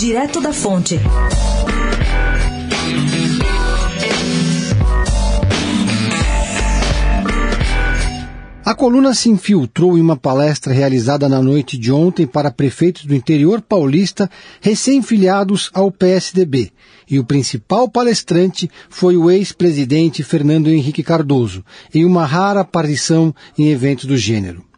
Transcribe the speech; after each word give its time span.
Direto 0.00 0.40
da 0.40 0.50
Fonte. 0.50 0.98
A 8.64 8.74
coluna 8.74 9.12
se 9.12 9.28
infiltrou 9.28 9.98
em 9.98 10.00
uma 10.00 10.16
palestra 10.16 10.72
realizada 10.72 11.28
na 11.28 11.42
noite 11.42 11.76
de 11.76 11.92
ontem 11.92 12.26
para 12.26 12.50
prefeitos 12.50 13.04
do 13.04 13.14
interior 13.14 13.60
paulista 13.60 14.30
recém-filiados 14.62 15.70
ao 15.74 15.92
PSDB. 15.92 16.72
E 17.06 17.18
o 17.18 17.24
principal 17.24 17.86
palestrante 17.86 18.70
foi 18.88 19.18
o 19.18 19.30
ex-presidente 19.30 20.22
Fernando 20.22 20.70
Henrique 20.70 21.02
Cardoso, 21.02 21.62
em 21.92 22.06
uma 22.06 22.24
rara 22.24 22.60
aparição 22.60 23.34
em 23.58 23.68
eventos 23.68 24.06
do 24.06 24.16
gênero. 24.16 24.69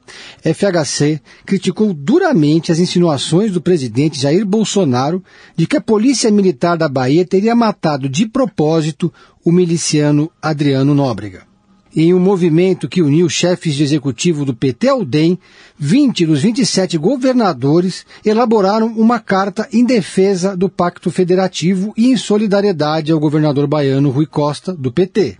FHC 0.44 1.20
criticou 1.46 1.94
duramente 1.94 2.72
as 2.72 2.78
insinuações 2.78 3.52
do 3.52 3.60
presidente 3.60 4.20
Jair 4.20 4.44
Bolsonaro 4.44 5.22
de 5.56 5.66
que 5.66 5.76
a 5.76 5.80
Polícia 5.80 6.30
Militar 6.30 6.76
da 6.76 6.88
Bahia 6.88 7.24
teria 7.24 7.54
matado 7.54 8.08
de 8.08 8.26
propósito 8.26 9.12
o 9.44 9.52
miliciano 9.52 10.30
Adriano 10.40 10.94
Nóbrega 10.94 11.52
em 11.94 12.14
um 12.14 12.18
movimento 12.18 12.88
que 12.88 13.02
uniu 13.02 13.28
chefes 13.28 13.74
de 13.74 13.82
executivo 13.82 14.44
do 14.44 14.54
PT 14.54 14.88
ao 14.88 15.04
DEM, 15.04 15.38
20 15.78 16.26
dos 16.26 16.42
27 16.42 16.96
governadores 16.96 18.06
elaboraram 18.24 18.86
uma 18.86 19.20
carta 19.20 19.68
em 19.72 19.84
defesa 19.84 20.56
do 20.56 20.68
Pacto 20.68 21.10
Federativo 21.10 21.92
e 21.96 22.08
em 22.10 22.16
solidariedade 22.16 23.12
ao 23.12 23.20
governador 23.20 23.66
baiano 23.66 24.10
Rui 24.10 24.26
Costa, 24.26 24.72
do 24.72 24.90
PT. 24.90 25.36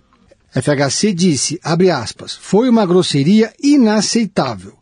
FHC 0.51 1.13
disse, 1.13 1.59
aspas, 1.63 2.35
foi 2.39 2.69
uma 2.69 2.85
grosseria 2.85 3.51
inaceitável. 3.61 4.73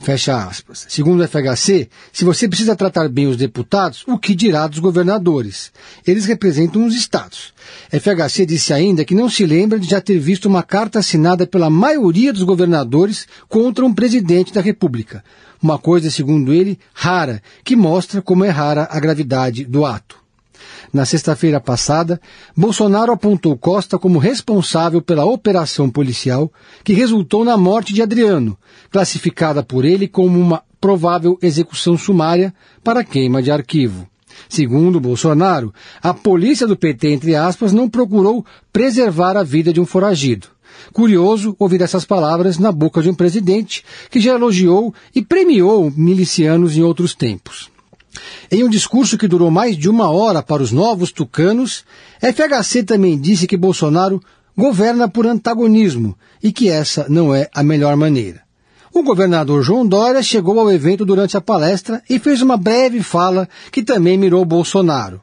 Fecha 0.00 0.44
aspas. 0.44 0.86
Segundo 0.88 1.22
o 1.22 1.28
FHC, 1.28 1.88
se 2.12 2.24
você 2.24 2.48
precisa 2.48 2.76
tratar 2.76 3.08
bem 3.08 3.26
os 3.26 3.36
deputados, 3.36 4.04
o 4.06 4.16
que 4.16 4.34
dirá 4.34 4.66
dos 4.66 4.78
governadores? 4.78 5.72
Eles 6.06 6.24
representam 6.24 6.86
os 6.86 6.94
estados. 6.94 7.52
FHC 7.90 8.46
disse 8.46 8.72
ainda 8.72 9.04
que 9.04 9.14
não 9.14 9.28
se 9.28 9.44
lembra 9.44 9.78
de 9.78 9.88
já 9.88 10.00
ter 10.00 10.18
visto 10.18 10.46
uma 10.46 10.62
carta 10.62 11.00
assinada 11.00 11.46
pela 11.46 11.68
maioria 11.68 12.32
dos 12.32 12.44
governadores 12.44 13.26
contra 13.48 13.84
um 13.84 13.92
presidente 13.92 14.52
da 14.52 14.60
República. 14.60 15.24
Uma 15.60 15.78
coisa, 15.78 16.10
segundo 16.10 16.52
ele, 16.52 16.78
rara, 16.94 17.42
que 17.64 17.74
mostra 17.74 18.22
como 18.22 18.44
é 18.44 18.50
rara 18.50 18.88
a 18.90 19.00
gravidade 19.00 19.64
do 19.64 19.84
ato. 19.84 20.27
Na 20.92 21.04
sexta-feira 21.04 21.60
passada, 21.60 22.20
Bolsonaro 22.56 23.12
apontou 23.12 23.56
Costa 23.56 23.98
como 23.98 24.18
responsável 24.18 25.02
pela 25.02 25.26
operação 25.26 25.90
policial 25.90 26.50
que 26.82 26.94
resultou 26.94 27.44
na 27.44 27.56
morte 27.56 27.92
de 27.92 28.02
Adriano, 28.02 28.56
classificada 28.90 29.62
por 29.62 29.84
ele 29.84 30.08
como 30.08 30.38
uma 30.38 30.62
provável 30.80 31.38
execução 31.42 31.96
sumária 31.96 32.54
para 32.82 33.04
queima 33.04 33.42
de 33.42 33.50
arquivo. 33.50 34.08
Segundo 34.48 35.00
Bolsonaro, 35.00 35.74
a 36.02 36.14
polícia 36.14 36.66
do 36.66 36.76
PT, 36.76 37.08
entre 37.08 37.34
aspas, 37.34 37.72
não 37.72 37.88
procurou 37.88 38.44
preservar 38.72 39.36
a 39.36 39.42
vida 39.42 39.72
de 39.72 39.80
um 39.80 39.86
foragido. 39.86 40.48
Curioso 40.92 41.56
ouvir 41.58 41.82
essas 41.82 42.04
palavras 42.04 42.58
na 42.58 42.70
boca 42.70 43.02
de 43.02 43.10
um 43.10 43.14
presidente 43.14 43.84
que 44.10 44.20
já 44.20 44.34
elogiou 44.34 44.94
e 45.14 45.22
premiou 45.22 45.92
milicianos 45.94 46.76
em 46.76 46.82
outros 46.82 47.14
tempos. 47.14 47.70
Em 48.50 48.64
um 48.64 48.68
discurso 48.68 49.18
que 49.18 49.28
durou 49.28 49.50
mais 49.50 49.76
de 49.76 49.88
uma 49.88 50.10
hora 50.10 50.42
para 50.42 50.62
os 50.62 50.72
novos 50.72 51.12
tucanos, 51.12 51.84
FHC 52.20 52.82
também 52.82 53.18
disse 53.18 53.46
que 53.46 53.56
Bolsonaro 53.56 54.20
governa 54.56 55.08
por 55.08 55.26
antagonismo 55.26 56.16
e 56.42 56.50
que 56.50 56.68
essa 56.68 57.06
não 57.08 57.34
é 57.34 57.48
a 57.54 57.62
melhor 57.62 57.96
maneira. 57.96 58.42
O 58.92 59.02
governador 59.02 59.62
João 59.62 59.86
Dória 59.86 60.22
chegou 60.22 60.58
ao 60.58 60.72
evento 60.72 61.04
durante 61.04 61.36
a 61.36 61.40
palestra 61.40 62.02
e 62.08 62.18
fez 62.18 62.42
uma 62.42 62.56
breve 62.56 63.02
fala 63.02 63.48
que 63.70 63.82
também 63.82 64.18
mirou 64.18 64.44
Bolsonaro. 64.44 65.20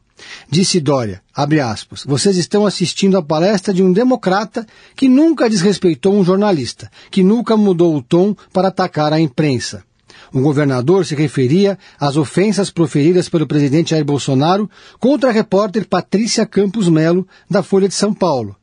Disse 0.49 0.79
Dória, 0.79 1.21
abre 1.33 1.59
aspas, 1.59 2.03
vocês 2.05 2.37
estão 2.37 2.65
assistindo 2.65 3.17
a 3.17 3.23
palestra 3.23 3.73
de 3.73 3.83
um 3.83 3.91
democrata 3.91 4.65
que 4.95 5.09
nunca 5.09 5.49
desrespeitou 5.49 6.15
um 6.15 6.23
jornalista, 6.23 6.89
que 7.11 7.23
nunca 7.23 7.57
mudou 7.57 7.95
o 7.95 8.01
tom 8.01 8.35
para 8.53 8.69
atacar 8.69 9.11
a 9.11 9.19
imprensa. 9.19 9.83
O 10.33 10.41
governador 10.41 11.05
se 11.05 11.15
referia 11.15 11.77
às 11.99 12.17
ofensas 12.17 12.69
proferidas 12.69 13.29
pelo 13.29 13.47
presidente 13.47 13.91
Jair 13.91 14.05
Bolsonaro 14.05 14.69
contra 14.99 15.29
a 15.29 15.33
repórter 15.33 15.87
Patrícia 15.87 16.45
Campos 16.45 16.89
Melo, 16.89 17.27
da 17.49 17.63
Folha 17.63 17.87
de 17.87 17.93
São 17.93 18.13
Paulo. 18.13 18.55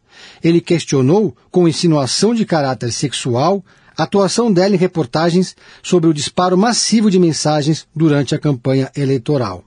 Ele 0.42 0.60
questionou, 0.60 1.36
com 1.50 1.68
insinuação 1.68 2.34
de 2.34 2.44
caráter 2.44 2.92
sexual, 2.92 3.64
a 3.96 4.04
atuação 4.04 4.52
dela 4.52 4.74
em 4.74 4.78
reportagens 4.78 5.56
sobre 5.82 6.08
o 6.08 6.14
disparo 6.14 6.56
massivo 6.56 7.10
de 7.10 7.18
mensagens 7.18 7.86
durante 7.94 8.34
a 8.34 8.38
campanha 8.38 8.90
eleitoral. 8.96 9.64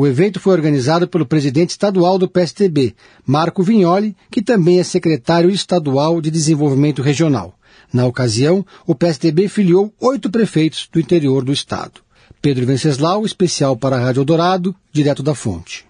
O 0.00 0.06
evento 0.06 0.40
foi 0.40 0.54
organizado 0.54 1.06
pelo 1.06 1.26
presidente 1.26 1.72
estadual 1.72 2.16
do 2.16 2.26
PSTB, 2.26 2.94
Marco 3.26 3.62
Vignoli, 3.62 4.16
que 4.30 4.40
também 4.40 4.80
é 4.80 4.82
secretário 4.82 5.50
estadual 5.50 6.22
de 6.22 6.30
Desenvolvimento 6.30 7.02
Regional. 7.02 7.52
Na 7.92 8.06
ocasião, 8.06 8.64
o 8.86 8.94
PSDB 8.94 9.46
filiou 9.46 9.92
oito 10.00 10.30
prefeitos 10.30 10.88
do 10.90 10.98
interior 10.98 11.44
do 11.44 11.52
estado. 11.52 12.00
Pedro 12.40 12.64
Venceslau, 12.64 13.26
especial 13.26 13.76
para 13.76 13.96
a 13.96 14.00
Rádio 14.00 14.24
Dourado, 14.24 14.74
direto 14.90 15.22
da 15.22 15.34
fonte. 15.34 15.89